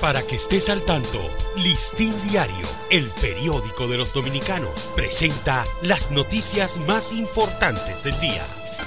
[0.00, 1.18] Para que estés al tanto,
[1.56, 8.42] Listín Diario, el periódico de los dominicanos, presenta las noticias más importantes del día.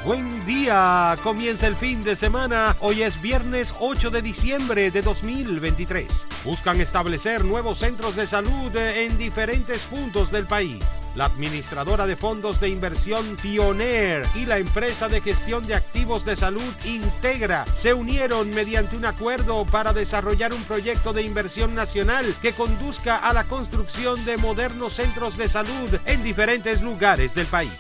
[0.05, 2.77] Buen día, comienza el fin de semana.
[2.79, 6.07] Hoy es viernes 8 de diciembre de 2023.
[6.45, 10.79] Buscan establecer nuevos centros de salud en diferentes puntos del país.
[11.15, 16.35] La administradora de fondos de inversión Pioneer y la empresa de gestión de activos de
[16.35, 22.53] salud Integra se unieron mediante un acuerdo para desarrollar un proyecto de inversión nacional que
[22.53, 27.77] conduzca a la construcción de modernos centros de salud en diferentes lugares del país.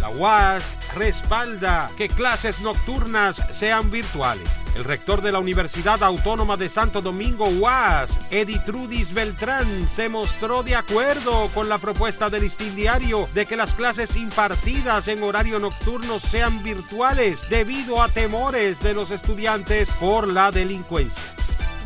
[0.00, 4.48] La UAS respalda que clases nocturnas sean virtuales.
[4.76, 10.76] El rector de la Universidad Autónoma de Santo Domingo, UAS, Editrudis Beltrán, se mostró de
[10.76, 16.62] acuerdo con la propuesta del diario de que las clases impartidas en horario nocturno sean
[16.62, 21.22] virtuales debido a temores de los estudiantes por la delincuencia.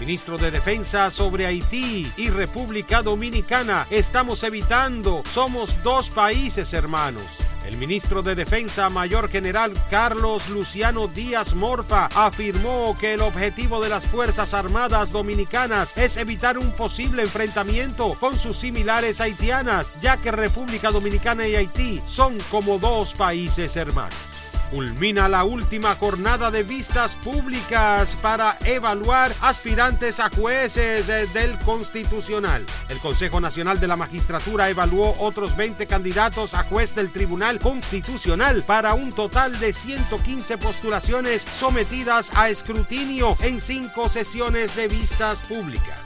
[0.01, 3.87] Ministro de Defensa sobre Haití y República Dominicana.
[3.91, 7.44] Estamos evitando, somos dos países hermanos.
[7.67, 13.89] El ministro de Defensa Mayor General Carlos Luciano Díaz Morfa afirmó que el objetivo de
[13.89, 20.31] las Fuerzas Armadas Dominicanas es evitar un posible enfrentamiento con sus similares haitianas, ya que
[20.31, 24.34] República Dominicana y Haití son como dos países hermanos.
[24.75, 32.67] Culmina la última jornada de vistas públicas para evaluar aspirantes a jueces eh, del Constitucional.
[32.89, 38.65] El Consejo Nacional de la Magistratura evaluó otros 20 candidatos a juez del Tribunal Constitucional
[38.67, 46.01] para un total de 115 postulaciones sometidas a escrutinio en cinco sesiones de vistas públicas.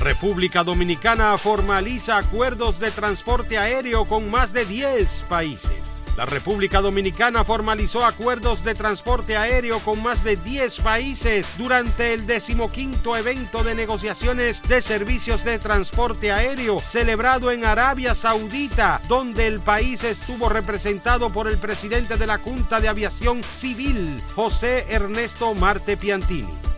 [0.00, 5.89] República Dominicana formaliza acuerdos de transporte aéreo con más de 10 países.
[6.20, 12.26] La República Dominicana formalizó acuerdos de transporte aéreo con más de 10 países durante el
[12.26, 19.60] decimoquinto evento de negociaciones de servicios de transporte aéreo celebrado en Arabia Saudita, donde el
[19.60, 25.96] país estuvo representado por el presidente de la Junta de Aviación Civil, José Ernesto Marte
[25.96, 26.69] Piantini.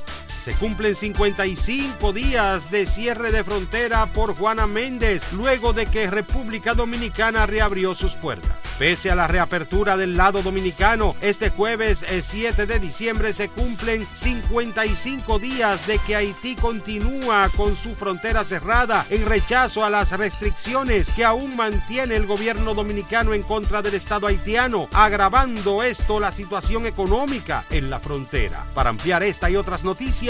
[0.43, 6.75] Se cumplen 55 días de cierre de frontera por Juana Méndez luego de que República
[6.75, 8.51] Dominicana reabrió sus puertas.
[8.83, 15.39] Pese a la reapertura del lado dominicano, este jueves 7 de diciembre se cumplen 55
[15.39, 21.25] días de que Haití continúa con su frontera cerrada en rechazo a las restricciones que
[21.25, 27.65] aún mantiene el gobierno dominicano en contra del Estado haitiano, agravando esto la situación económica
[27.71, 28.65] en la frontera.
[28.75, 29.85] Para ampliar esta y otras